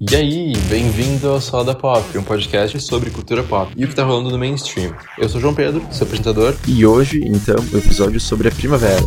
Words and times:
E 0.00 0.16
aí, 0.16 0.52
bem-vindo 0.70 1.28
ao 1.28 1.42
Salada 1.42 1.74
Pop, 1.74 2.16
um 2.16 2.22
podcast 2.22 2.80
sobre 2.80 3.10
cultura 3.10 3.42
pop 3.42 3.70
e 3.76 3.84
o 3.84 3.88
que 3.88 3.94
tá 3.94 4.02
rolando 4.02 4.30
no 4.30 4.38
mainstream. 4.38 4.96
Eu 5.18 5.28
sou 5.28 5.38
João 5.38 5.54
Pedro, 5.54 5.86
seu 5.92 6.06
apresentador, 6.06 6.56
e 6.66 6.86
hoje, 6.86 7.20
então, 7.22 7.56
o 7.70 7.76
um 7.76 7.78
episódio 7.78 8.18
sobre 8.18 8.48
a 8.48 8.50
primavera. 8.50 9.02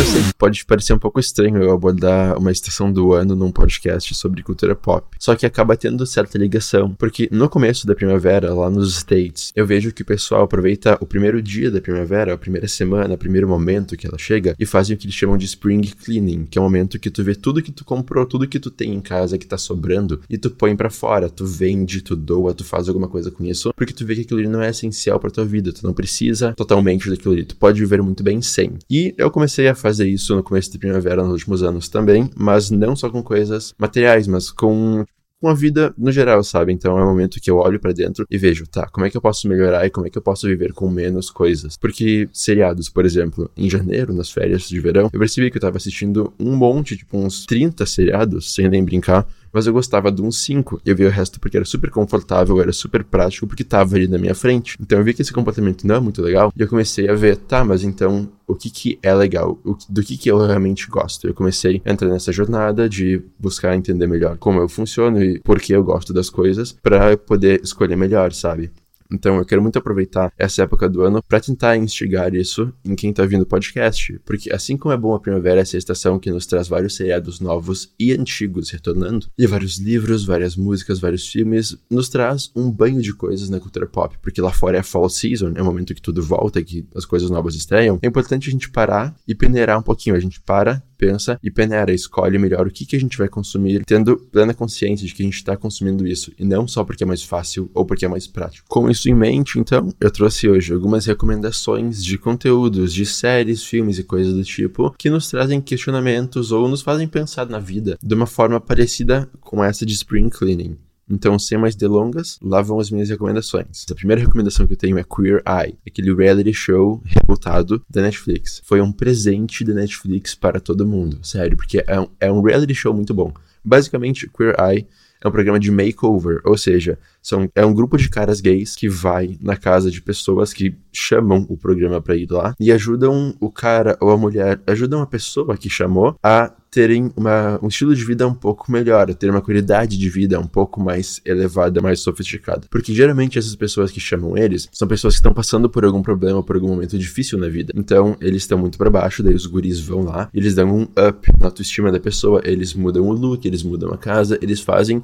Eu 0.00 0.06
sei 0.06 0.22
que 0.22 0.32
pode 0.32 0.64
parecer 0.64 0.94
um 0.94 0.98
pouco 0.98 1.20
estranho 1.20 1.62
eu 1.62 1.72
abordar 1.72 2.38
uma 2.38 2.50
estação 2.50 2.90
do 2.90 3.12
ano 3.12 3.36
num 3.36 3.52
podcast 3.52 4.14
sobre 4.14 4.42
cultura 4.42 4.74
pop. 4.74 5.06
Só 5.18 5.36
que 5.36 5.44
acaba 5.44 5.76
tendo 5.76 6.06
certa 6.06 6.38
ligação, 6.38 6.94
porque 6.94 7.28
no 7.30 7.50
começo 7.50 7.86
da 7.86 7.94
primavera, 7.94 8.54
lá 8.54 8.70
nos 8.70 8.96
States, 8.96 9.52
eu 9.54 9.66
vejo 9.66 9.92
que 9.92 10.00
o 10.00 10.04
pessoal 10.06 10.44
aproveita 10.44 10.96
o 11.02 11.06
primeiro 11.06 11.42
dia 11.42 11.70
da 11.70 11.82
primavera, 11.82 12.32
a 12.32 12.38
primeira 12.38 12.66
semana, 12.66 13.12
o 13.12 13.18
primeiro 13.18 13.46
momento 13.46 13.94
que 13.94 14.06
ela 14.06 14.16
chega, 14.16 14.56
e 14.58 14.64
fazem 14.64 14.96
o 14.96 14.98
que 14.98 15.04
eles 15.04 15.14
chamam 15.14 15.36
de 15.36 15.44
spring 15.44 15.82
cleaning, 15.82 16.46
que 16.46 16.56
é 16.56 16.60
o 16.62 16.64
momento 16.64 16.98
que 16.98 17.10
tu 17.10 17.22
vê 17.22 17.34
tudo 17.34 17.60
que 17.60 17.70
tu 17.70 17.84
comprou, 17.84 18.24
tudo 18.24 18.48
que 18.48 18.58
tu 18.58 18.70
tem 18.70 18.94
em 18.94 19.02
casa 19.02 19.36
que 19.36 19.46
tá 19.46 19.58
sobrando, 19.58 20.22
e 20.30 20.38
tu 20.38 20.50
põe 20.50 20.74
para 20.74 20.88
fora, 20.88 21.28
tu 21.28 21.44
vende, 21.44 22.00
tu 22.00 22.16
doa, 22.16 22.54
tu 22.54 22.64
faz 22.64 22.88
alguma 22.88 23.06
coisa 23.06 23.30
com 23.30 23.44
isso, 23.44 23.70
porque 23.76 23.92
tu 23.92 24.06
vê 24.06 24.14
que 24.14 24.22
aquilo 24.22 24.40
não 24.48 24.62
é 24.62 24.70
essencial 24.70 25.20
para 25.20 25.30
tua 25.30 25.44
vida, 25.44 25.74
tu 25.74 25.86
não 25.86 25.92
precisa 25.92 26.54
totalmente 26.54 27.10
daquilo 27.10 27.34
ali, 27.34 27.44
tu 27.44 27.56
pode 27.56 27.78
viver 27.78 28.00
muito 28.00 28.22
bem 28.22 28.40
sem. 28.40 28.78
E 28.88 29.14
eu 29.18 29.30
comecei 29.30 29.68
a 29.68 29.74
fazer 29.74 29.89
fazer 29.90 30.08
isso 30.08 30.36
no 30.36 30.42
começo 30.42 30.70
de 30.70 30.78
primavera 30.78 31.22
nos 31.22 31.32
últimos 31.32 31.64
anos 31.64 31.88
também, 31.88 32.30
mas 32.36 32.70
não 32.70 32.94
só 32.94 33.10
com 33.10 33.22
coisas 33.22 33.74
materiais, 33.76 34.28
mas 34.28 34.50
com 34.50 35.04
com 35.40 35.48
a 35.48 35.54
vida 35.54 35.94
no 35.96 36.12
geral, 36.12 36.44
sabe? 36.44 36.70
Então 36.70 36.98
é 36.98 37.02
um 37.02 37.06
momento 37.08 37.40
que 37.40 37.50
eu 37.50 37.56
olho 37.56 37.80
para 37.80 37.92
dentro 37.92 38.26
e 38.30 38.36
vejo, 38.36 38.66
tá, 38.66 38.86
como 38.88 39.06
é 39.06 39.10
que 39.10 39.16
eu 39.16 39.22
posso 39.22 39.48
melhorar 39.48 39.86
e 39.86 39.90
como 39.90 40.06
é 40.06 40.10
que 40.10 40.18
eu 40.18 40.22
posso 40.22 40.46
viver 40.46 40.74
com 40.74 40.90
menos 40.90 41.30
coisas? 41.30 41.78
Porque 41.78 42.28
seriados, 42.30 42.90
por 42.90 43.06
exemplo, 43.06 43.50
em 43.56 43.68
janeiro, 43.68 44.12
nas 44.12 44.30
férias 44.30 44.68
de 44.68 44.78
verão, 44.78 45.08
eu 45.10 45.18
percebi 45.18 45.50
que 45.50 45.56
eu 45.56 45.60
tava 45.62 45.78
assistindo 45.78 46.30
um 46.38 46.54
monte, 46.54 46.94
tipo 46.94 47.16
uns 47.16 47.46
30 47.46 47.86
seriados, 47.86 48.54
sem 48.54 48.68
nem 48.68 48.84
brincar, 48.84 49.26
mas 49.52 49.66
eu 49.66 49.72
gostava 49.72 50.10
de 50.10 50.22
um 50.22 50.30
5. 50.30 50.80
Eu 50.84 50.96
vi 50.96 51.04
o 51.04 51.10
resto 51.10 51.40
porque 51.40 51.56
era 51.56 51.66
super 51.66 51.90
confortável, 51.90 52.60
era 52.60 52.72
super 52.72 53.04
prático, 53.04 53.46
porque 53.46 53.64
tava 53.64 53.96
ali 53.96 54.08
na 54.08 54.18
minha 54.18 54.34
frente. 54.34 54.76
Então 54.80 54.98
eu 54.98 55.04
vi 55.04 55.14
que 55.14 55.22
esse 55.22 55.32
comportamento 55.32 55.86
não 55.86 55.96
é 55.96 56.00
muito 56.00 56.22
legal, 56.22 56.52
e 56.56 56.60
eu 56.60 56.68
comecei 56.68 57.08
a 57.08 57.14
ver, 57.14 57.36
tá, 57.36 57.64
mas 57.64 57.82
então 57.82 58.28
o 58.46 58.54
que 58.54 58.68
que 58.68 58.98
é 59.02 59.14
legal, 59.14 59.58
do 59.88 60.02
que 60.02 60.16
que 60.16 60.30
eu 60.30 60.38
realmente 60.38 60.88
gosto. 60.88 61.26
Eu 61.26 61.34
comecei 61.34 61.80
a 61.84 61.92
entrar 61.92 62.08
nessa 62.08 62.32
jornada 62.32 62.88
de 62.88 63.22
buscar 63.38 63.76
entender 63.76 64.06
melhor 64.06 64.36
como 64.38 64.58
eu 64.58 64.68
funciono 64.68 65.22
e 65.22 65.38
por 65.40 65.60
que 65.60 65.72
eu 65.72 65.84
gosto 65.84 66.12
das 66.12 66.28
coisas 66.28 66.72
para 66.82 67.16
poder 67.16 67.60
escolher 67.62 67.96
melhor, 67.96 68.32
sabe? 68.32 68.70
Então 69.10 69.36
eu 69.36 69.44
quero 69.44 69.62
muito 69.62 69.78
aproveitar 69.78 70.32
essa 70.38 70.62
época 70.62 70.88
do 70.88 71.02
ano 71.02 71.22
para 71.22 71.40
tentar 71.40 71.76
instigar 71.76 72.34
isso 72.34 72.72
em 72.84 72.94
quem 72.94 73.12
tá 73.12 73.24
vindo 73.24 73.42
o 73.42 73.46
podcast, 73.46 74.18
porque 74.24 74.52
assim 74.52 74.76
como 74.76 74.92
é 74.92 74.96
bom 74.96 75.14
a 75.14 75.20
primavera, 75.20 75.60
essa 75.60 75.76
estação 75.76 76.18
que 76.18 76.30
nos 76.30 76.46
traz 76.46 76.68
vários 76.68 76.96
seriados 76.96 77.40
novos 77.40 77.92
e 77.98 78.12
antigos 78.12 78.70
retornando, 78.70 79.26
e 79.36 79.46
vários 79.46 79.78
livros, 79.78 80.24
várias 80.24 80.56
músicas, 80.56 81.00
vários 81.00 81.26
filmes, 81.28 81.76
nos 81.90 82.08
traz 82.08 82.50
um 82.54 82.70
banho 82.70 83.00
de 83.00 83.12
coisas 83.12 83.48
na 83.48 83.60
cultura 83.60 83.86
pop, 83.86 84.16
porque 84.22 84.40
lá 84.40 84.52
fora 84.52 84.78
é 84.78 84.82
fall 84.82 85.08
season, 85.08 85.52
é 85.54 85.62
o 85.62 85.64
momento 85.64 85.94
que 85.94 86.02
tudo 86.02 86.22
volta, 86.22 86.62
que 86.62 86.86
as 86.94 87.04
coisas 87.04 87.30
novas 87.30 87.54
estreiam. 87.54 87.98
É 88.02 88.06
importante 88.06 88.48
a 88.48 88.52
gente 88.52 88.70
parar 88.70 89.14
e 89.26 89.34
peneirar 89.34 89.78
um 89.78 89.82
pouquinho, 89.82 90.16
a 90.16 90.20
gente 90.20 90.40
para 90.40 90.82
pensa 91.00 91.40
e 91.42 91.50
peneira, 91.50 91.94
escolhe 91.94 92.38
melhor 92.38 92.66
o 92.66 92.70
que, 92.70 92.84
que 92.84 92.94
a 92.94 93.00
gente 93.00 93.16
vai 93.16 93.26
consumir, 93.26 93.82
tendo 93.86 94.18
plena 94.18 94.52
consciência 94.52 95.06
de 95.06 95.14
que 95.14 95.22
a 95.22 95.24
gente 95.24 95.36
está 95.36 95.56
consumindo 95.56 96.06
isso, 96.06 96.30
e 96.38 96.44
não 96.44 96.68
só 96.68 96.84
porque 96.84 97.04
é 97.04 97.06
mais 97.06 97.22
fácil 97.22 97.70
ou 97.72 97.86
porque 97.86 98.04
é 98.04 98.08
mais 98.08 98.26
prático. 98.26 98.66
Com 98.68 98.90
isso 98.90 99.08
em 99.08 99.14
mente, 99.14 99.58
então, 99.58 99.88
eu 99.98 100.10
trouxe 100.10 100.46
hoje 100.46 100.74
algumas 100.74 101.06
recomendações 101.06 102.04
de 102.04 102.18
conteúdos, 102.18 102.92
de 102.92 103.06
séries, 103.06 103.64
filmes 103.64 103.98
e 103.98 104.04
coisas 104.04 104.34
do 104.34 104.44
tipo, 104.44 104.94
que 104.98 105.08
nos 105.08 105.28
trazem 105.28 105.60
questionamentos 105.60 106.52
ou 106.52 106.68
nos 106.68 106.82
fazem 106.82 107.08
pensar 107.08 107.48
na 107.48 107.58
vida 107.58 107.96
de 108.02 108.14
uma 108.14 108.26
forma 108.26 108.60
parecida 108.60 109.30
com 109.40 109.64
essa 109.64 109.86
de 109.86 109.94
Spring 109.94 110.28
Cleaning. 110.28 110.76
Então, 111.10 111.38
sem 111.38 111.58
mais 111.58 111.74
delongas, 111.74 112.38
lá 112.40 112.62
vão 112.62 112.78
as 112.78 112.90
minhas 112.90 113.10
recomendações. 113.10 113.84
A 113.90 113.94
primeira 113.94 114.22
recomendação 114.22 114.66
que 114.66 114.74
eu 114.74 114.76
tenho 114.76 114.98
é 114.98 115.04
Queer 115.04 115.42
Eye, 115.46 115.76
aquele 115.86 116.14
reality 116.14 116.54
show 116.54 117.02
rebutado 117.04 117.82
da 117.90 118.02
Netflix. 118.02 118.62
Foi 118.64 118.80
um 118.80 118.92
presente 118.92 119.64
da 119.64 119.74
Netflix 119.74 120.34
para 120.34 120.60
todo 120.60 120.86
mundo, 120.86 121.18
sério, 121.22 121.56
porque 121.56 121.82
é 121.86 122.00
um, 122.00 122.06
é 122.20 122.30
um 122.30 122.40
reality 122.40 122.74
show 122.74 122.94
muito 122.94 123.12
bom. 123.12 123.32
Basicamente, 123.64 124.28
Queer 124.28 124.54
Eye 124.58 124.86
é 125.22 125.28
um 125.28 125.30
programa 125.30 125.60
de 125.60 125.70
makeover, 125.70 126.40
ou 126.44 126.56
seja, 126.56 126.98
são, 127.22 127.48
é 127.54 127.64
um 127.64 127.74
grupo 127.74 127.98
de 127.98 128.08
caras 128.08 128.40
gays 128.40 128.74
que 128.74 128.88
vai 128.88 129.36
na 129.40 129.56
casa 129.56 129.90
de 129.90 130.00
pessoas 130.00 130.52
que 130.52 130.74
chamam 130.92 131.44
o 131.48 131.56
programa 131.56 132.00
para 132.00 132.16
ir 132.16 132.30
lá 132.30 132.54
e 132.58 132.72
ajudam 132.72 133.34
o 133.38 133.50
cara 133.50 133.98
ou 134.00 134.10
a 134.10 134.16
mulher, 134.16 134.60
ajudam 134.66 135.02
a 135.02 135.06
pessoa 135.06 135.56
que 135.56 135.68
chamou 135.68 136.16
a 136.22 136.50
terem 136.70 137.12
uma, 137.16 137.58
um 137.62 137.68
estilo 137.68 137.94
de 137.94 138.04
vida 138.04 138.26
um 138.26 138.34
pouco 138.34 138.70
melhor, 138.70 139.10
a 139.10 139.14
ter 139.14 139.30
uma 139.30 139.40
qualidade 139.40 139.98
de 139.98 140.08
vida 140.08 140.38
um 140.38 140.46
pouco 140.46 140.80
mais 140.80 141.20
elevada, 141.24 141.80
mais 141.80 142.00
sofisticada. 142.00 142.66
Porque 142.70 142.94
geralmente 142.94 143.38
essas 143.38 143.54
pessoas 143.54 143.90
que 143.90 144.00
chamam 144.00 144.36
eles 144.36 144.68
são 144.72 144.86
pessoas 144.86 145.14
que 145.14 145.18
estão 145.18 145.34
passando 145.34 145.68
por 145.68 145.84
algum 145.84 146.02
problema, 146.02 146.42
por 146.42 146.56
algum 146.56 146.68
momento 146.68 146.96
difícil 146.98 147.38
na 147.38 147.48
vida. 147.48 147.72
Então 147.76 148.16
eles 148.20 148.42
estão 148.42 148.58
muito 148.58 148.78
para 148.78 148.90
baixo, 148.90 149.22
daí 149.22 149.34
os 149.34 149.46
guris 149.46 149.80
vão 149.80 150.02
lá, 150.02 150.30
eles 150.32 150.54
dão 150.54 150.70
um 150.70 150.82
up 150.82 151.28
na 151.38 151.46
autoestima 151.46 151.90
da 151.90 151.98
pessoa, 151.98 152.40
eles 152.44 152.74
mudam 152.74 153.08
o 153.08 153.12
look, 153.12 153.46
eles 153.46 153.62
mudam 153.62 153.92
a 153.92 153.98
casa, 153.98 154.38
eles 154.40 154.60
fazem 154.60 155.02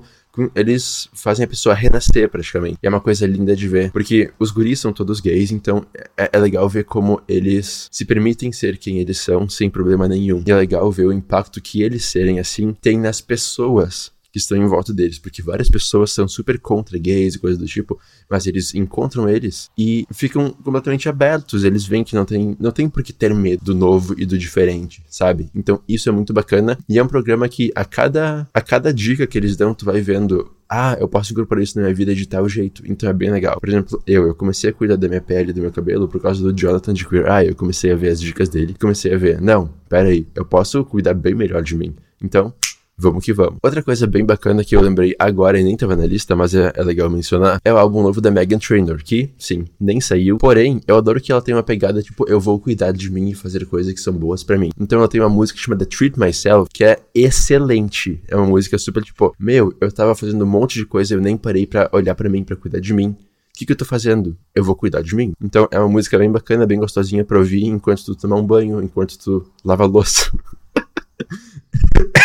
eles 0.54 1.08
fazem 1.12 1.44
a 1.44 1.48
pessoa 1.48 1.74
renascer 1.74 2.28
praticamente. 2.28 2.78
E 2.82 2.86
é 2.86 2.90
uma 2.90 3.00
coisa 3.00 3.26
linda 3.26 3.54
de 3.54 3.68
ver, 3.68 3.90
porque 3.90 4.30
os 4.38 4.50
guris 4.50 4.80
são 4.80 4.92
todos 4.92 5.20
gays, 5.20 5.50
então 5.50 5.86
é, 6.16 6.30
é, 6.32 6.38
legal 6.38 6.68
ver 6.68 6.84
como 6.84 7.20
eles 7.28 7.88
se 7.90 8.04
permitem 8.04 8.52
ser 8.52 8.78
quem 8.78 8.98
eles 8.98 9.18
são 9.18 9.48
sem 9.48 9.70
problema 9.70 10.08
nenhum. 10.08 10.42
E 10.46 10.50
é 10.50 10.56
legal 10.56 10.90
ver 10.90 11.06
o 11.06 11.12
impacto 11.12 11.60
que 11.60 11.82
eles 11.82 12.04
serem 12.04 12.38
assim 12.38 12.74
tem 12.80 12.98
nas 12.98 13.20
pessoas 13.20 14.12
que 14.36 14.40
estão 14.42 14.58
em 14.58 14.66
volta 14.66 14.92
deles, 14.92 15.18
porque 15.18 15.40
várias 15.40 15.70
pessoas 15.70 16.12
são 16.12 16.28
super 16.28 16.58
contra 16.58 16.98
gays 16.98 17.34
e 17.34 17.38
coisas 17.38 17.58
do 17.58 17.64
tipo, 17.64 17.98
mas 18.28 18.46
eles 18.46 18.74
encontram 18.74 19.26
eles 19.26 19.70
e 19.78 20.06
ficam 20.12 20.50
completamente 20.50 21.08
abertos, 21.08 21.64
eles 21.64 21.86
veem 21.86 22.04
que 22.04 22.14
não 22.14 22.26
tem, 22.26 22.54
não 22.60 22.70
tem 22.70 22.86
por 22.86 23.02
que 23.02 23.14
ter 23.14 23.34
medo 23.34 23.64
do 23.64 23.74
novo 23.74 24.14
e 24.18 24.26
do 24.26 24.36
diferente, 24.36 25.02
sabe? 25.08 25.48
Então 25.54 25.80
isso 25.88 26.10
é 26.10 26.12
muito 26.12 26.34
bacana 26.34 26.78
e 26.86 26.98
é 26.98 27.02
um 27.02 27.08
programa 27.08 27.48
que 27.48 27.72
a 27.74 27.82
cada, 27.82 28.46
a 28.52 28.60
cada 28.60 28.92
dica 28.92 29.26
que 29.26 29.38
eles 29.38 29.56
dão, 29.56 29.72
tu 29.72 29.86
vai 29.86 30.02
vendo 30.02 30.50
ah, 30.68 30.96
eu 30.98 31.08
posso 31.08 31.32
incorporar 31.32 31.62
isso 31.62 31.78
na 31.78 31.84
minha 31.84 31.94
vida 31.94 32.12
de 32.12 32.26
tal 32.26 32.48
jeito. 32.48 32.82
Então 32.86 33.08
é 33.08 33.12
bem 33.12 33.30
legal. 33.30 33.60
Por 33.60 33.68
exemplo, 33.68 34.02
eu, 34.04 34.26
eu 34.26 34.34
comecei 34.34 34.68
a 34.68 34.72
cuidar 34.72 34.96
da 34.96 35.06
minha 35.06 35.20
pele, 35.20 35.52
do 35.52 35.60
meu 35.60 35.70
cabelo 35.70 36.08
por 36.08 36.20
causa 36.20 36.42
do 36.42 36.52
Jonathan 36.52 36.92
de 36.92 37.06
Queer 37.06 37.24
Eye. 37.24 37.48
Eu 37.50 37.54
comecei 37.54 37.92
a 37.92 37.94
ver 37.94 38.08
as 38.08 38.20
dicas 38.20 38.48
dele. 38.48 38.74
Comecei 38.80 39.14
a 39.14 39.16
ver, 39.16 39.40
não, 39.40 39.70
pera 39.88 40.08
aí, 40.08 40.26
eu 40.34 40.44
posso 40.44 40.84
cuidar 40.84 41.14
bem 41.14 41.36
melhor 41.36 41.62
de 41.62 41.76
mim. 41.76 41.94
Então, 42.20 42.52
Vamos 42.98 43.22
que 43.22 43.32
vamos. 43.32 43.58
Outra 43.62 43.82
coisa 43.82 44.06
bem 44.06 44.24
bacana 44.24 44.64
que 44.64 44.74
eu 44.74 44.80
lembrei 44.80 45.14
agora 45.18 45.60
e 45.60 45.62
nem 45.62 45.76
tava 45.76 45.94
na 45.94 46.06
lista, 46.06 46.34
mas 46.34 46.54
é, 46.54 46.72
é, 46.74 46.82
legal 46.82 47.10
mencionar, 47.10 47.60
é 47.62 47.70
o 47.70 47.76
álbum 47.76 48.02
novo 48.02 48.22
da 48.22 48.30
Megan 48.30 48.58
Trainor, 48.58 49.02
que, 49.04 49.30
sim, 49.36 49.66
nem 49.78 50.00
saiu. 50.00 50.38
Porém, 50.38 50.80
eu 50.88 50.96
adoro 50.96 51.20
que 51.20 51.30
ela 51.30 51.42
tem 51.42 51.54
uma 51.54 51.62
pegada 51.62 52.02
tipo, 52.02 52.26
eu 52.26 52.40
vou 52.40 52.58
cuidar 52.58 52.92
de 52.92 53.10
mim 53.12 53.28
e 53.28 53.34
fazer 53.34 53.66
coisas 53.66 53.92
que 53.92 54.00
são 54.00 54.14
boas 54.14 54.42
para 54.42 54.56
mim. 54.56 54.70
Então 54.80 54.98
ela 54.98 55.08
tem 55.08 55.20
uma 55.20 55.28
música 55.28 55.58
chamada 55.58 55.84
Treat 55.84 56.18
Myself, 56.18 56.70
que 56.72 56.84
é 56.84 56.98
excelente. 57.14 58.18
É 58.28 58.34
uma 58.34 58.46
música 58.46 58.78
super 58.78 59.02
tipo, 59.02 59.34
meu, 59.38 59.74
eu 59.78 59.92
tava 59.92 60.14
fazendo 60.14 60.42
um 60.42 60.48
monte 60.48 60.76
de 60.76 60.86
coisa, 60.86 61.14
eu 61.14 61.20
nem 61.20 61.36
parei 61.36 61.66
para 61.66 61.90
olhar 61.92 62.14
para 62.14 62.30
mim, 62.30 62.42
para 62.44 62.56
cuidar 62.56 62.80
de 62.80 62.94
mim. 62.94 63.08
O 63.08 63.58
que, 63.58 63.66
que 63.66 63.72
eu 63.72 63.76
tô 63.76 63.84
fazendo? 63.84 64.34
Eu 64.54 64.64
vou 64.64 64.74
cuidar 64.74 65.02
de 65.02 65.14
mim. 65.14 65.34
Então 65.38 65.68
é 65.70 65.78
uma 65.78 65.88
música 65.88 66.18
bem 66.18 66.32
bacana, 66.32 66.66
bem 66.66 66.78
gostosinha 66.78 67.26
pra 67.26 67.38
ouvir 67.38 67.66
enquanto 67.66 68.06
tu 68.06 68.14
tomar 68.14 68.36
um 68.36 68.46
banho, 68.46 68.82
enquanto 68.82 69.18
tu 69.18 69.46
lava 69.62 69.84
a 69.84 69.86
louça. 69.86 70.30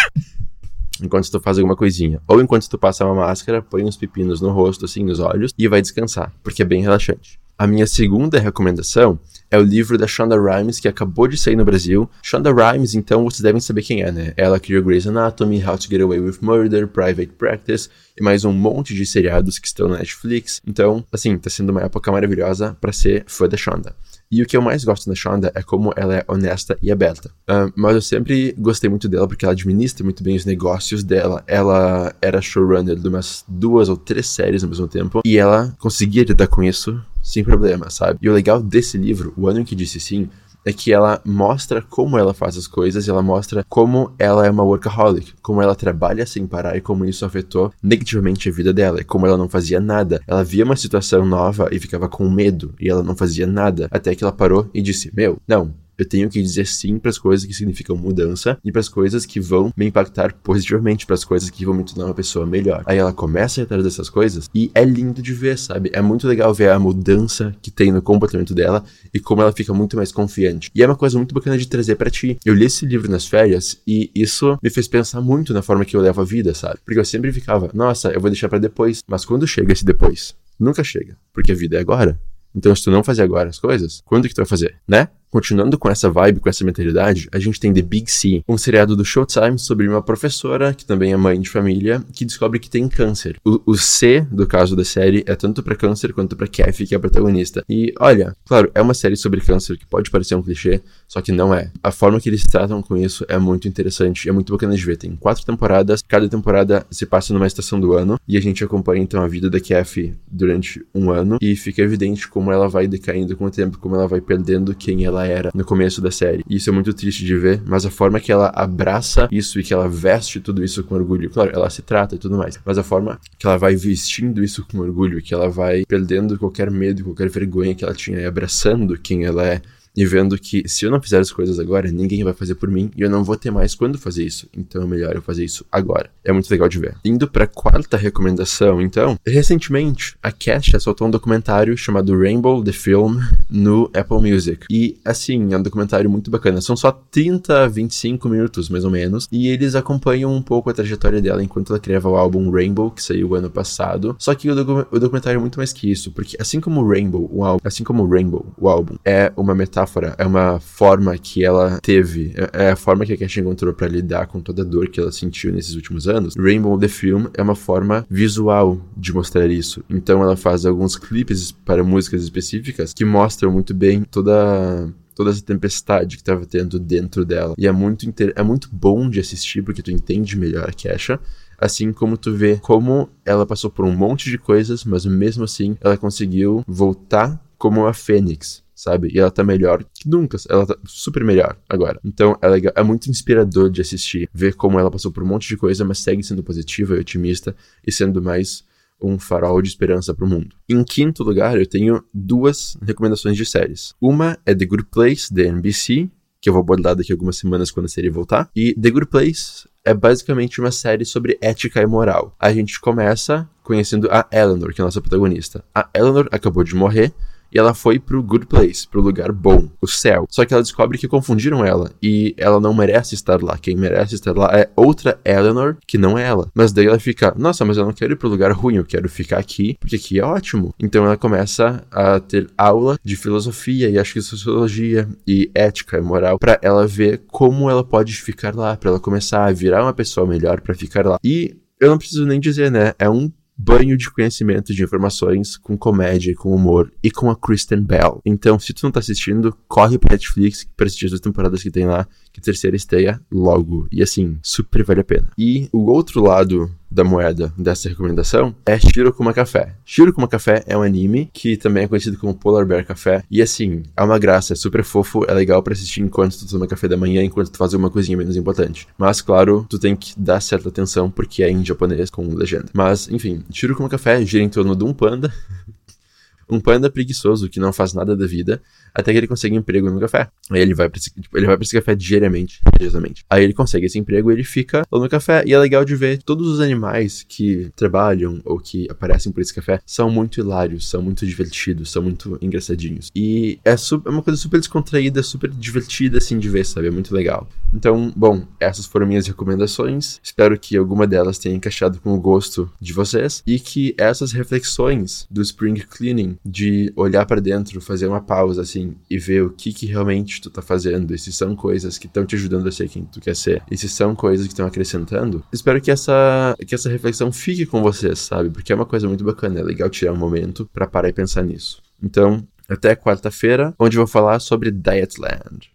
enquanto 1.02 1.30
tu 1.30 1.40
faz 1.40 1.58
alguma 1.58 1.76
coisinha. 1.76 2.22
Ou 2.28 2.42
enquanto 2.42 2.70
tu 2.70 2.78
passa 2.78 3.06
uma 3.06 3.16
máscara, 3.16 3.62
põe 3.62 3.84
uns 3.84 3.98
pepinos 3.98 4.42
no 4.42 4.52
rosto, 4.52 4.86
assim, 4.86 5.04
nos 5.04 5.20
olhos, 5.20 5.54
e 5.58 5.68
vai 5.68 5.82
descansar, 5.82 6.34
porque 6.44 6.62
é 6.62 6.66
bem 6.66 6.82
relaxante. 6.82 7.40
A 7.58 7.68
minha 7.68 7.86
segunda 7.86 8.40
recomendação 8.40 9.20
é 9.52 9.58
o 9.58 9.62
livro 9.62 9.98
da 9.98 10.08
Shonda 10.08 10.36
Rhimes, 10.36 10.80
que 10.80 10.88
acabou 10.88 11.28
de 11.28 11.38
sair 11.38 11.56
no 11.56 11.64
Brasil. 11.64 12.10
Shonda 12.24 12.52
Rhimes, 12.52 12.96
então, 12.96 13.24
vocês 13.24 13.42
devem 13.42 13.62
saber 13.62 13.84
quem 13.84 14.02
é, 14.02 14.12
né? 14.12 14.34
Ela 14.36 14.60
criou 14.60 14.82
Grey's 14.82 15.06
Anatomy, 15.06 15.64
How 15.64 15.78
to 15.78 15.88
Get 15.88 16.02
Away 16.02 16.20
with 16.22 16.38
Murder, 16.42 16.88
Private 16.88 17.34
Practice 17.38 17.90
e 18.20 18.24
mais 18.24 18.46
um 18.46 18.52
monte 18.52 18.96
de 18.96 19.06
seriados 19.06 19.60
que 19.60 19.68
estão 19.68 19.90
na 19.90 19.98
Netflix. 20.00 20.62
Então, 20.66 21.06
assim, 21.12 21.38
tá 21.38 21.50
sendo 21.50 21.70
uma 21.70 21.82
época 21.82 22.12
maravilhosa 22.12 22.76
para 22.82 22.92
ser 22.92 23.26
fã 23.28 23.48
da 23.48 23.58
Shonda. 23.58 23.94
E 24.32 24.42
o 24.42 24.46
que 24.46 24.56
eu 24.56 24.62
mais 24.62 24.84
gosto 24.84 25.10
da 25.10 25.16
Shonda 25.16 25.52
é 25.54 25.62
como 25.62 25.94
ela 25.96 26.16
é 26.16 26.26
honesta 26.28 26.78
e 26.82 26.92
aberta. 26.92 27.30
Uh, 27.50 27.72
mas 27.76 27.96
eu 27.96 28.02
sempre 28.02 28.56
gostei 28.58 28.90
muito 28.90 29.10
dela 29.10 29.28
porque 29.28 29.44
ela 29.44 29.54
administra 29.54 30.04
muito 30.04 30.24
bem 30.24 30.38
os 30.38 30.46
negócios 30.46 31.04
dela. 31.04 31.44
Ela 31.46 32.16
era 32.22 32.42
showrunner 32.42 32.96
de 32.96 33.08
umas 33.08 33.44
duas 33.48 33.90
ou 33.90 33.98
três 33.98 34.28
séries 34.28 34.64
ao 34.64 34.70
mesmo 34.70 34.88
tempo. 34.88 35.22
E 35.26 35.38
ela 35.38 35.76
conseguia 35.80 36.24
lidar 36.24 36.48
com 36.48 36.64
isso 36.64 37.00
sem 37.22 37.44
problema, 37.44 37.90
sabe? 37.90 38.20
E 38.22 38.30
o 38.30 38.34
legal 38.34 38.62
desse 38.62 38.98
livro, 38.98 39.34
O 39.38 39.48
Ano 39.48 39.60
em 39.60 39.66
que 39.66 39.76
Disse 39.76 40.00
Sim, 40.00 40.30
é 40.66 40.72
que 40.72 40.92
ela 40.92 41.22
mostra 41.26 41.82
como 41.82 42.18
ela 42.18 42.34
faz 42.34 42.58
as 42.58 42.68
coisas, 42.68 43.08
ela 43.08 43.22
mostra 43.22 43.66
como 43.68 44.14
ela 44.18 44.46
é 44.46 44.50
uma 44.50 44.64
workaholic, 44.64 45.34
como 45.42 45.62
ela 45.62 45.76
trabalha 45.76 46.26
sem 46.26 46.46
parar 46.46 46.78
e 46.78 46.82
como 46.82 47.06
isso 47.06 47.26
afetou 47.26 47.72
negativamente 47.82 48.50
a 48.50 48.52
vida 48.52 48.74
dela, 48.74 49.02
e 49.02 49.04
como 49.04 49.26
ela 49.26 49.38
não 49.38 49.50
fazia 49.50 49.80
nada. 49.80 50.22
Ela 50.28 50.44
via 50.44 50.64
uma 50.64 50.76
situação 50.76 51.26
nova 51.26 51.70
e 51.72 51.80
ficava 51.80 52.08
com 52.08 52.30
medo, 52.30 52.74
e 52.80 52.90
ela 52.90 53.04
não 53.04 53.16
fazia 53.16 53.48
nada, 53.48 53.88
até 53.92 54.14
que 54.16 54.24
ela 54.24 54.32
parou 54.32 54.70
e 54.74 54.82
disse: 54.82 55.12
Meu, 55.16 55.38
não, 55.48 55.74
Eu 56.02 56.08
tenho 56.08 56.28
que 56.32 56.42
dizer 56.42 56.66
sim 56.66 56.98
para 56.98 57.12
as 57.12 57.20
coisas 57.20 57.46
que 57.46 57.54
significam 57.54 57.96
mudança 57.96 58.58
e 58.66 58.72
para 58.72 58.82
as 58.82 58.90
coisas 58.90 59.24
que 59.24 59.40
vão 59.40 59.72
me 59.78 59.86
impactar 59.86 60.34
positivamente, 60.34 61.06
para 61.06 61.14
as 61.14 61.24
coisas 61.24 61.52
que 61.52 61.64
vão 61.64 61.76
me 61.76 61.84
tornar 61.84 62.06
uma 62.06 62.16
pessoa 62.16 62.44
melhor. 62.44 62.82
Aí 62.88 62.98
ela 62.98 63.14
começa 63.14 63.60
a 63.60 63.62
ir 63.62 63.66
atrás 63.66 63.84
dessas 63.84 64.10
coisas 64.10 64.50
e 64.52 64.72
é 64.74 64.84
lindo 64.84 65.22
de 65.22 65.32
ver, 65.32 65.60
sabe? 65.60 65.92
É 65.94 66.02
muito 66.02 66.28
legal 66.28 66.52
ver 66.56 66.72
a 66.72 66.80
mudança 66.80 67.56
que 67.62 67.70
tem 67.70 67.92
no 67.92 68.02
comportamento 68.02 68.56
dela 68.56 68.84
e 69.14 69.20
como 69.20 69.44
ela 69.44 69.54
fica 69.54 69.76
muito 69.76 69.96
mais 69.96 70.12
confiante. 70.12 70.72
E 70.74 70.82
é 70.82 70.88
uma 70.88 70.96
coisa 70.96 71.20
muito 71.20 71.36
bacana 71.36 71.56
de 71.56 71.68
trazer 71.68 71.98
para 71.98 72.10
ti. 72.10 72.36
Eu 72.44 72.56
li 72.56 72.66
esse 72.66 72.84
livro 72.84 73.08
nas 73.08 73.28
férias 73.28 73.80
e 73.86 74.10
isso 74.16 74.58
me 74.64 74.72
fez 74.72 74.88
pensar 74.88 75.22
muito 75.22 75.54
na 75.54 75.62
forma 75.62 75.86
que 75.86 75.96
eu 75.96 76.02
levo 76.02 76.20
a 76.20 76.26
vida, 76.26 76.56
sabe? 76.56 76.80
Porque 76.84 77.00
eu 77.00 77.06
sempre 77.06 77.32
ficava, 77.32 77.70
nossa, 77.76 78.10
eu 78.10 78.20
vou 78.20 78.32
deixar 78.32 78.50
para 78.50 78.58
depois. 78.58 79.04
Mas 79.08 79.24
quando 79.24 79.46
chega 79.46 79.72
esse 79.72 79.86
depois? 79.86 80.34
Nunca 80.60 80.84
chega, 80.84 81.16
porque 81.32 81.52
a 81.52 81.56
vida 81.56 81.78
é 81.78 81.80
agora. 81.80 82.20
Então, 82.56 82.76
se 82.76 82.84
tu 82.84 82.90
não 82.90 83.04
fazer 83.04 83.22
agora 83.22 83.50
as 83.50 83.60
coisas, 83.60 84.02
quando 84.04 84.28
que 84.28 84.34
tu 84.34 84.38
vai 84.38 84.48
fazer, 84.48 84.76
né? 84.88 85.08
Continuando 85.32 85.78
com 85.78 85.90
essa 85.90 86.10
vibe, 86.12 86.42
com 86.42 86.50
essa 86.50 86.66
mentalidade, 86.66 87.30
a 87.32 87.40
gente 87.40 87.58
tem 87.58 87.74
The 87.74 87.82
Big 87.82 88.12
C, 88.12 88.44
um 88.50 88.58
seriado 88.58 88.98
do 88.98 89.06
Showtime 89.06 89.58
sobre 89.58 89.88
uma 89.88 90.02
professora, 90.02 90.74
que 90.74 90.84
também 90.84 91.14
é 91.14 91.16
mãe 91.16 91.40
de 91.40 91.50
família, 91.50 92.04
que 92.12 92.26
descobre 92.26 92.60
que 92.60 92.70
tem 92.70 92.86
câncer. 92.90 93.38
O, 93.46 93.62
o 93.66 93.78
C 93.78 94.28
do 94.30 94.46
caso 94.46 94.76
da 94.76 94.84
série 94.84 95.24
é 95.26 95.34
tanto 95.34 95.64
para 95.64 95.74
câncer 95.74 96.12
quanto 96.12 96.36
para 96.36 96.48
Kathy, 96.48 96.86
que 96.86 96.94
é 96.94 96.98
a 96.98 97.00
protagonista. 97.00 97.64
E 97.70 97.94
olha, 97.98 98.36
claro, 98.46 98.70
é 98.76 98.82
uma 98.82 98.94
série 98.94 99.16
sobre 99.16 99.40
câncer 99.40 99.78
que 99.78 99.86
pode 99.86 100.12
parecer 100.12 100.36
um 100.36 100.44
clichê, 100.44 100.82
só 101.08 101.22
que 101.22 101.32
não 101.32 101.54
é. 101.54 101.72
A 101.82 101.94
forma 101.94 102.20
que 102.20 102.28
eles 102.28 102.44
tratam 102.44 102.82
com 102.82 102.98
isso 102.98 103.26
é 103.30 103.38
muito 103.38 103.70
interessante, 103.70 104.28
é 104.28 104.34
muito 104.34 104.52
bacana 104.52 104.76
de 104.76 104.86
ver. 104.86 104.98
Tem 104.98 105.16
quatro 105.16 105.46
temporadas, 105.46 106.04
cada 106.06 106.28
temporada 106.28 106.86
se 106.92 107.06
passa 107.06 107.34
numa 107.34 107.48
estação 107.48 107.80
do 107.80 107.94
ano, 107.94 108.20
e 108.28 108.36
a 108.36 108.42
gente 108.42 108.66
acompanha 108.66 109.02
então 109.02 109.22
a 109.22 109.30
vida 109.30 109.50
da 109.50 109.62
Kathy 109.62 110.14
durante 110.30 110.86
um 110.94 111.10
ano, 111.10 111.38
e 111.42 111.56
fica 111.56 111.82
evidente 111.82 112.28
como 112.28 112.52
ela 112.52 112.68
vai 112.68 112.86
decaindo 112.86 113.38
com 113.38 113.46
o 113.46 113.50
tempo, 113.50 113.78
como 113.78 113.96
ela 113.96 114.10
vai 114.10 114.20
perdendo 114.20 114.76
quem 114.76 115.06
ela 115.06 115.21
ela 115.26 115.42
era 115.42 115.52
no 115.54 115.64
começo 115.64 116.02
da 116.02 116.12
série. 116.12 116.44
E 116.50 116.56
isso 116.56 116.70
é 116.70 116.74
muito 116.74 116.94
triste 116.94 117.26
de 117.26 117.36
ver, 117.38 117.62
mas 117.66 117.86
a 117.86 117.92
forma 117.92 118.20
que 118.20 118.32
ela 118.32 118.52
abraça 118.54 119.28
isso 119.32 119.60
e 119.60 119.64
que 119.64 119.74
ela 119.74 119.88
veste 119.88 120.40
tudo 120.40 120.64
isso 120.64 120.84
com 120.84 120.96
orgulho, 120.96 121.30
claro, 121.30 121.52
ela 121.54 121.70
se 121.70 121.82
trata 121.82 122.16
e 122.16 122.18
tudo 122.18 122.38
mais, 122.38 122.60
mas 122.66 122.78
a 122.78 122.84
forma 122.84 123.20
que 123.38 123.46
ela 123.46 123.58
vai 123.58 123.76
vestindo 123.76 124.44
isso 124.44 124.66
com 124.70 124.80
orgulho, 124.80 125.22
que 125.22 125.34
ela 125.34 125.50
vai 125.50 125.84
perdendo 125.88 126.38
qualquer 126.38 126.70
medo, 126.72 127.04
qualquer 127.04 127.30
vergonha 127.30 127.76
que 127.76 127.84
ela 127.84 127.94
tinha 127.94 128.20
e 128.20 128.26
abraçando 128.26 128.98
quem 128.98 129.26
ela 129.26 129.46
é 129.46 129.62
e 129.96 130.06
vendo 130.06 130.38
que 130.38 130.68
se 130.68 130.86
eu 130.86 130.92
não 130.92 131.02
fizer 131.02 131.20
as 131.20 131.32
coisas 131.32 131.60
agora, 131.60 131.92
ninguém 131.92 132.24
vai 132.24 132.34
fazer 132.34 132.56
por 132.56 132.70
mim 132.70 132.90
e 132.96 133.02
eu 133.02 133.10
não 133.10 133.24
vou 133.24 133.36
ter 133.36 133.52
mais 133.52 133.76
quando 133.76 133.98
fazer 133.98 134.24
isso. 134.24 134.48
Então 134.56 134.84
é 134.84 134.86
melhor 134.86 135.16
eu 135.16 135.22
fazer 135.22 135.44
isso 135.44 135.66
agora. 135.72 136.10
É 136.24 136.32
muito 136.32 136.50
legal 136.50 136.70
de 136.70 136.80
ver. 136.80 136.96
Indo 137.04 137.28
para 137.28 137.48
quarta 137.48 137.98
recomendação, 137.98 138.82
então, 138.82 139.18
recentemente 139.26 140.16
a 140.22 140.32
Kesha 140.32 140.80
soltou 140.80 141.08
um 141.08 141.12
documentário 141.12 141.76
chamado 141.76 142.18
Rainbow 142.18 142.64
the 142.64 142.72
Film 142.72 143.20
no 143.50 143.90
Apple 143.94 144.32
Music. 144.32 144.66
E 144.70 144.98
assim, 145.04 145.54
é 145.54 145.58
um 145.58 145.62
documentário 145.62 146.10
muito 146.10 146.32
bacana. 146.32 146.62
São 146.62 146.76
só 146.76 146.92
30, 146.92 147.68
25 147.68 148.30
minutos 148.30 148.70
mais 148.70 148.86
ou 148.86 148.92
menos, 148.92 149.28
e 149.32 149.48
eles 149.48 149.76
acompanham 149.76 150.34
um 150.34 150.42
pouco 150.42 150.70
a 150.70 150.74
trajetória 150.74 151.22
dela 151.22 151.44
enquanto 151.44 151.72
ela 151.72 151.80
criava 151.80 152.10
o 152.10 152.16
álbum 152.16 152.50
Rainbow, 152.50 152.92
que 152.92 153.04
saiu 153.04 153.36
ano 153.36 153.50
passado. 153.50 154.16
Só 154.18 154.34
que 154.34 154.50
o, 154.50 154.56
docu 154.56 154.88
o 154.92 155.00
documentário 155.00 155.38
é 155.38 155.42
muito 155.42 155.60
mais 155.60 155.74
que 155.74 155.92
isso, 155.92 156.12
porque 156.12 156.38
assim 156.40 156.60
como 156.62 156.88
Rainbow, 156.88 157.30
o 157.32 157.44
álbum, 157.44 157.62
assim 157.64 157.84
como 157.84 158.08
Rainbow, 158.08 158.46
o 158.58 158.70
álbum 158.70 158.96
é 159.04 159.32
uma 159.36 159.54
metáfora 159.54 159.81
metáfora, 159.82 160.16
é 160.18 160.26
uma 160.26 160.60
forma 160.60 161.18
que 161.18 161.44
ela 161.44 161.80
teve, 161.82 162.34
é, 162.36 162.66
é 162.66 162.72
a 162.72 162.76
forma 162.76 163.06
que 163.06 163.14
a 163.14 163.18
Cash 163.18 163.38
encontrou 163.38 163.74
para 163.74 163.88
lidar 163.88 164.28
com 164.28 164.40
toda 164.40 164.62
a 164.62 164.66
dor 164.66 164.90
que 164.90 165.00
ela 165.00 165.12
sentiu 165.12 165.52
nesses 165.52 165.76
últimos 165.76 166.08
anos. 166.08 166.36
Rainbow 166.38 166.78
the 166.78 166.88
Film 166.88 167.26
é 167.34 167.42
uma 167.42 167.56
forma 167.56 168.06
visual 168.10 168.80
de 168.96 169.14
mostrar 169.14 169.48
isso. 169.48 169.84
Então 169.90 170.22
ela 170.22 170.36
faz 170.36 170.66
alguns 170.66 170.96
clipes 170.96 171.52
para 171.52 171.84
músicas 171.84 172.24
específicas 172.24 172.94
que 172.94 173.06
mostram 173.06 173.52
muito 173.52 173.74
bem 173.74 174.04
toda 174.04 174.90
toda 175.14 175.30
essa 175.30 175.44
tempestade 175.44 176.16
que 176.16 176.22
estava 176.22 176.46
tendo 176.46 176.80
dentro 176.80 177.26
dela. 177.26 177.54
E 177.58 177.68
é 177.68 177.72
muito, 177.72 178.08
inter... 178.08 178.32
é 178.36 178.42
muito 178.42 178.70
bom 178.72 179.10
de 179.10 179.20
assistir 179.20 179.62
porque 179.62 179.82
tu 179.82 179.92
entende 179.92 180.38
melhor 180.38 180.70
a 180.70 180.72
Kesha. 180.72 181.20
Assim 181.60 181.92
como 181.92 182.18
tu 182.18 182.34
vê 182.34 182.58
como 182.58 183.10
ela 183.24 183.46
passou 183.46 183.70
por 183.70 183.86
um 183.86 183.96
monte 183.96 184.32
de 184.32 184.38
coisas, 184.38 184.84
mas 184.84 185.06
mesmo 185.06 185.44
assim 185.44 185.78
ela 185.82 185.98
conseguiu 185.98 186.64
voltar 186.66 187.40
como 187.58 187.86
a 187.86 187.94
Fênix 187.94 188.64
sabe? 188.82 189.10
E 189.14 189.20
ela 189.20 189.30
tá 189.30 189.44
melhor 189.44 189.84
que 189.84 190.10
nunca. 190.10 190.38
Ela 190.50 190.66
tá 190.66 190.76
super 190.86 191.24
melhor 191.24 191.56
agora. 191.70 192.00
Então 192.04 192.36
é, 192.42 192.48
legal, 192.48 192.74
é 192.76 192.84
muito 192.84 193.10
inspirador 193.10 193.70
de 193.70 193.80
assistir, 193.80 194.28
ver 194.34 194.56
como 194.56 194.80
ela 194.80 194.90
passou 194.90 195.12
por 195.12 195.24
um 195.24 195.28
monte 195.28 195.48
de 195.48 195.56
coisa, 195.56 195.86
mas 195.86 196.00
segue 196.00 196.24
sendo 196.24 196.44
positiva 196.44 196.96
e 196.96 197.00
otimista 197.00 197.56
e 197.86 197.92
sendo 197.92 198.22
mais 198.22 198.64
um 199.02 199.18
farol 199.18 199.62
de 199.62 199.70
esperança 199.70 200.14
para 200.14 200.26
o 200.26 200.30
mundo. 200.30 200.56
Em 200.68 200.84
quinto 200.84 201.24
lugar, 201.24 201.60
eu 201.60 201.68
tenho 201.68 202.04
duas 202.14 202.78
recomendações 202.82 203.36
de 203.36 203.46
séries. 203.46 203.94
Uma 204.02 204.38
é 204.46 204.54
The 204.54 204.66
Good 204.66 204.86
Place, 204.92 205.34
da 205.34 205.44
NBC, 205.44 206.10
que 206.40 206.50
eu 206.50 206.54
vou 206.54 206.62
abordar 206.62 206.96
daqui 206.96 207.12
a 207.12 207.16
algumas 207.16 207.38
semanas 207.38 207.72
quando 207.72 207.86
a 207.86 207.90
série 207.90 208.10
voltar. 208.10 208.50
E 208.56 208.74
The 208.74 208.90
Good 208.90 209.08
Place 209.08 209.68
é 209.84 209.94
basicamente 209.94 210.60
uma 210.60 210.72
série 210.72 211.06
sobre 211.06 211.38
ética 211.42 211.82
e 211.82 211.86
moral. 211.86 212.36
A 212.40 212.52
gente 212.54 212.80
começa 212.80 213.50
conhecendo 213.64 214.08
a 214.12 214.28
Eleanor, 214.32 214.74
que 214.74 214.82
é 214.82 214.84
a 214.84 214.86
nossa 214.86 215.02
protagonista. 215.02 215.64
A 215.74 215.90
Eleanor 215.96 216.28
acabou 216.32 216.64
de 216.64 216.76
morrer 216.76 217.14
e 217.52 217.60
ela 217.60 217.74
foi 217.74 218.00
pro 218.00 218.24
good 218.24 218.46
place, 218.46 218.88
pro 218.88 219.02
lugar 219.02 219.32
bom, 219.32 219.70
o 219.82 219.88
céu. 219.88 220.26
Só 220.30 220.46
que 220.46 220.54
ela 220.54 220.64
descobre 220.64 220.98
que 220.98 221.08
confundiram 221.08 221.66
ela 221.66 221.92
e 222.02 222.34
ela 222.38 222.60
não 222.60 222.74
merece 222.74 223.16
estar 223.16 223.42
lá. 223.42 223.58
Quem 223.58 223.76
merece 223.76 224.16
estar 224.16 224.36
lá 224.36 224.50
é 224.54 224.70
outra 224.76 225.20
Eleanor, 225.26 225.78
que 225.86 225.98
não 225.98 226.18
é 226.18 226.24
ela. 226.24 226.50
Mas 226.54 226.72
daí 226.72 226.88
ela 226.88 227.00
fica, 227.00 227.34
nossa, 227.38 227.66
mas 227.66 227.78
eu 227.78 227.86
não 227.86 227.94
quero 227.94 228.14
ir 228.14 228.16
pro 228.16 228.30
lugar 228.30 228.52
ruim, 228.52 228.76
eu 228.76 228.86
quero 228.86 229.10
ficar 229.10 229.38
aqui, 229.38 229.76
porque 229.80 229.96
aqui 229.96 230.20
é 230.20 230.24
ótimo. 230.24 230.74
Então 230.80 231.06
ela 231.06 231.18
começa 231.18 231.84
a 231.92 232.20
ter 232.20 232.50
aula 232.58 232.98
de 233.04 233.16
filosofia 233.16 233.90
e 233.90 233.98
acho 233.98 234.14
que 234.14 234.22
sociologia 234.22 235.08
e 235.28 235.50
ética 235.54 235.98
e 235.98 236.02
moral 236.02 236.40
para 236.40 236.60
ela 236.62 236.88
ver 236.88 237.22
como 237.28 237.70
ela 237.70 237.84
pode 237.84 238.14
ficar 238.16 238.56
lá, 238.56 238.76
para 238.78 238.90
ela 238.90 239.00
começar 239.00 239.46
a 239.46 239.52
virar 239.52 239.84
uma 239.84 239.94
pessoa 239.94 240.26
melhor 240.26 240.62
para 240.62 240.74
ficar 240.74 241.06
lá. 241.06 241.18
E 241.24 241.56
eu 241.80 241.90
não 241.90 241.98
preciso 241.98 242.26
nem 242.26 242.40
dizer, 242.40 242.72
né? 242.72 242.94
É 243.00 243.10
um 243.10 243.32
banho 243.64 243.96
de 243.96 244.10
conhecimento 244.10 244.74
de 244.74 244.84
informações 244.84 245.56
com 245.56 245.78
comédia, 245.78 246.34
com 246.36 246.54
humor 246.54 246.92
e 247.04 247.12
com 247.12 247.30
a 247.30 247.36
Kristen 247.36 247.82
Bell. 247.82 248.20
Então, 248.26 248.58
se 248.58 248.74
tu 248.74 248.84
não 248.84 248.92
tá 248.92 249.00
assistindo, 249.00 249.56
corre 249.68 250.00
pra 250.00 250.14
Netflix 250.14 250.68
pra 250.76 250.88
assistir 250.88 251.06
as 251.06 251.12
duas 251.12 251.22
temporadas 251.22 251.62
que 251.62 251.70
tem 251.70 251.86
lá, 251.86 252.08
que 252.32 252.40
a 252.40 252.44
terceira 252.44 252.76
estreia 252.76 253.22
logo. 253.32 253.88
E 253.92 254.02
assim, 254.02 254.38
super 254.42 254.84
vale 254.84 255.02
a 255.02 255.04
pena. 255.04 255.30
E 255.38 255.70
o 255.72 255.92
outro 255.92 256.22
lado 256.22 256.72
da 256.92 257.04
moeda 257.04 257.54
dessa 257.58 257.88
recomendação 257.88 258.54
é 258.66 258.78
Shirokuma 258.78 259.34
Café. 259.34 259.76
Shirokuma 259.86 260.28
Café 260.28 260.64
é 260.68 260.78
um 260.78 260.82
anime 260.82 261.30
que 261.34 261.56
também 261.56 261.86
é 261.86 261.88
conhecido 261.88 262.18
como 262.18 262.36
Polar 262.36 262.66
Bear 262.66 262.86
Café. 262.86 263.24
E 263.32 263.42
assim, 263.42 263.84
é 263.96 264.04
uma 264.04 264.20
graça, 264.20 264.52
é 264.52 264.56
super 264.56 264.84
fofo, 264.84 265.24
é 265.28 265.34
legal 265.34 265.64
para 265.64 265.74
assistir 265.74 266.02
enquanto 266.02 266.38
tu 266.38 266.48
toma 266.48 266.68
café 266.68 266.88
da 266.88 266.98
manhã, 266.98 267.24
enquanto 267.24 267.50
tu 267.50 267.58
faz 267.58 267.74
uma 267.74 267.90
coisinha 267.90 268.18
menos 268.18 268.36
importante. 268.36 268.88
Mas, 268.98 269.22
claro, 269.22 269.66
tu 269.70 269.80
tem 269.80 269.96
que 269.96 270.14
dar 270.20 270.42
certa 270.42 270.68
atenção 270.68 271.10
porque 271.10 271.42
é 271.44 271.50
em 271.50 271.64
japonês 271.64 272.10
com 272.10 272.28
legenda. 272.34 272.66
Mas, 272.74 273.08
enfim, 273.10 273.44
Shirokuma 273.50 273.88
Café 273.88 274.26
gira 274.26 274.44
em 274.44 274.50
torno 274.50 274.76
de 274.76 274.84
um 274.84 274.94
panda. 274.94 275.34
um 276.50 276.60
panda 276.60 276.90
preguiçoso 276.90 277.50
que 277.50 277.60
não 277.60 277.72
faz 277.72 277.94
nada 277.94 278.16
da 278.16 278.28
vida 278.28 278.62
até 278.94 279.12
que 279.12 279.18
ele 279.18 279.28
consegue 279.28 279.56
emprego 279.56 279.90
no 279.90 280.00
café. 280.00 280.30
Aí 280.50 280.62
ele 280.62 280.74
vai 280.74 280.90
pra 280.90 280.98
esse, 281.00 281.12
tipo, 281.12 281.38
ele 281.38 281.46
vai 281.48 281.56
pra 281.56 281.64
esse 281.64 281.74
café 281.74 281.96
diariamente, 281.96 282.60
religiosamente. 282.66 283.26
Aí 283.30 283.44
ele 283.44 283.54
consegue 283.54 283.86
esse 283.86 283.98
emprego 283.98 284.32
e 284.32 284.34
ele 284.34 284.44
fica 284.44 284.86
lá 284.92 285.00
no 285.00 285.10
café. 285.10 285.44
E 285.46 285.54
é 285.54 285.60
legal 285.60 285.86
de 285.86 285.96
ver 285.96 286.22
todos 286.24 286.48
os 286.48 286.60
animais 286.60 287.26
que 287.28 287.72
trabalham 287.76 288.42
ou 288.44 288.60
que 288.60 288.88
aparecem 288.90 289.32
por 289.32 289.42
esse 289.42 289.54
café 289.54 289.80
são 289.86 290.10
muito 290.10 290.40
hilários, 290.40 290.90
são 290.90 291.02
muito 291.02 291.26
divertidos, 291.26 291.92
são 291.92 292.04
muito 292.04 292.38
engraçadinhos. 292.42 293.10
E 293.16 293.60
é, 293.64 293.76
super, 293.78 294.10
é 294.10 294.14
uma 294.14 294.24
coisa 294.24 294.40
super 294.40 294.60
descontraída, 294.60 295.24
super 295.24 295.50
divertida 295.50 296.18
assim 296.18 296.38
de 296.38 296.50
ver, 296.50 296.66
sabe? 296.66 296.88
É 296.88 296.92
muito 296.92 297.14
legal. 297.14 297.48
Então, 297.74 298.12
bom, 298.16 298.46
essas 298.60 298.86
foram 298.86 299.08
minhas 299.08 299.28
recomendações. 299.28 300.20
Espero 300.22 300.58
que 300.60 300.76
alguma 300.76 301.08
delas 301.08 301.38
tenha 301.38 301.56
encaixado 301.56 302.00
com 302.00 302.14
o 302.14 302.20
gosto 302.20 302.72
de 302.80 302.94
vocês 302.94 303.42
e 303.48 303.60
que 303.60 303.96
essas 303.98 304.32
reflexões 304.32 305.28
do 305.30 305.42
spring 305.42 305.76
cleaning, 305.76 306.38
de 306.46 306.92
olhar 306.96 307.26
para 307.26 307.42
dentro, 307.42 307.80
fazer 307.82 308.08
uma 308.08 308.22
pausa 308.22 308.62
assim 308.62 308.81
assim, 308.82 308.96
e 309.10 309.18
ver 309.18 309.44
o 309.44 309.50
que, 309.50 309.72
que 309.74 309.86
realmente 309.86 310.42
tu 310.42 310.50
tá 310.50 310.62
fazendo, 310.62 311.14
e 311.14 311.18
se 311.18 311.32
são 311.32 311.56
coisas 311.56 311.98
que 311.98 312.08
estão 312.08 312.26
te 312.26 312.36
ajudando 312.36 312.68
a 312.68 312.72
ser 312.72 312.90
quem 312.90 313.04
tu 313.04 313.20
quer 313.20 313.36
ser, 313.36 313.62
e 313.70 313.78
se 313.78 313.88
são 313.88 314.16
coisas 314.16 314.48
que 314.48 314.54
estão 314.54 314.66
acrescentando, 314.66 315.44
espero 315.52 315.80
que 315.82 315.92
essa, 315.92 316.56
que 316.66 316.76
essa 316.76 316.90
reflexão 316.90 317.32
fique 317.32 317.66
com 317.66 317.82
vocês, 317.82 318.20
sabe? 318.20 318.50
Porque 318.50 318.72
é 318.72 318.76
uma 318.76 318.86
coisa 318.86 319.08
muito 319.08 319.24
bacana, 319.24 319.60
é 319.60 319.64
legal 319.64 319.90
tirar 319.90 320.14
um 320.14 320.18
momento 320.18 320.70
para 320.74 320.88
parar 320.88 321.10
e 321.10 321.14
pensar 321.14 321.44
nisso. 321.44 321.82
Então, 322.02 322.46
até 322.68 322.96
quarta-feira, 322.96 323.74
onde 323.78 323.98
vou 323.98 324.08
falar 324.08 324.40
sobre 324.40 324.72
Dietland. 324.72 325.70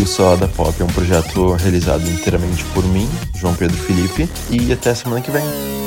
O 0.00 0.06
Salada 0.06 0.46
Pop 0.46 0.80
é 0.80 0.84
um 0.84 0.88
projeto 0.88 1.54
realizado 1.54 2.08
inteiramente 2.08 2.64
por 2.66 2.86
mim, 2.86 3.08
João 3.40 3.56
Pedro 3.56 3.76
Felipe, 3.76 4.28
e 4.48 4.72
até 4.72 4.94
semana 4.94 5.20
que 5.20 5.30
vem. 5.30 5.78